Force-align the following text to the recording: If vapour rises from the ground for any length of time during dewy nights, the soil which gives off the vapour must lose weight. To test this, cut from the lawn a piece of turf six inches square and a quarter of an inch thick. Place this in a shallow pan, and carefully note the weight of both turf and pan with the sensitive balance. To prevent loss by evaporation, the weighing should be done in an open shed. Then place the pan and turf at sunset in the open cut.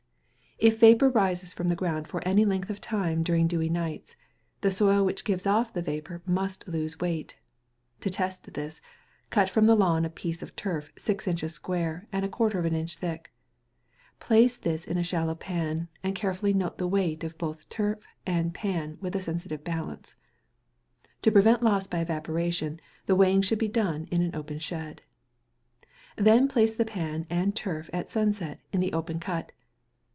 If 0.63 0.79
vapour 0.79 1.09
rises 1.09 1.55
from 1.55 1.69
the 1.69 1.75
ground 1.75 2.07
for 2.07 2.21
any 2.23 2.45
length 2.45 2.69
of 2.69 2.79
time 2.79 3.23
during 3.23 3.47
dewy 3.47 3.67
nights, 3.67 4.15
the 4.59 4.69
soil 4.69 5.03
which 5.03 5.23
gives 5.25 5.47
off 5.47 5.73
the 5.73 5.81
vapour 5.81 6.21
must 6.27 6.67
lose 6.67 6.99
weight. 6.99 7.39
To 8.01 8.11
test 8.11 8.53
this, 8.53 8.79
cut 9.31 9.49
from 9.49 9.65
the 9.65 9.73
lawn 9.75 10.05
a 10.05 10.09
piece 10.11 10.43
of 10.43 10.55
turf 10.55 10.91
six 10.95 11.27
inches 11.27 11.55
square 11.55 12.07
and 12.11 12.23
a 12.23 12.29
quarter 12.29 12.59
of 12.59 12.65
an 12.65 12.75
inch 12.75 12.97
thick. 12.97 13.33
Place 14.19 14.55
this 14.55 14.85
in 14.85 14.99
a 14.99 15.03
shallow 15.03 15.33
pan, 15.33 15.87
and 16.03 16.13
carefully 16.13 16.53
note 16.53 16.77
the 16.77 16.85
weight 16.87 17.23
of 17.23 17.39
both 17.39 17.67
turf 17.69 17.97
and 18.23 18.53
pan 18.53 18.99
with 19.01 19.13
the 19.13 19.21
sensitive 19.21 19.63
balance. 19.63 20.13
To 21.23 21.31
prevent 21.31 21.63
loss 21.63 21.87
by 21.87 22.01
evaporation, 22.01 22.79
the 23.07 23.15
weighing 23.15 23.41
should 23.41 23.57
be 23.57 23.67
done 23.67 24.07
in 24.11 24.21
an 24.21 24.35
open 24.35 24.59
shed. 24.59 25.01
Then 26.17 26.47
place 26.47 26.75
the 26.75 26.85
pan 26.85 27.25
and 27.31 27.55
turf 27.55 27.89
at 27.91 28.11
sunset 28.11 28.59
in 28.71 28.79
the 28.79 28.93
open 28.93 29.19
cut. 29.19 29.53